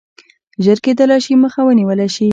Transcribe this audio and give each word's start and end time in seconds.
ژر 0.63 0.77
کېدلای 0.85 1.21
شي 1.25 1.33
مخه 1.43 1.61
ونیوله 1.65 2.07
شي. 2.15 2.29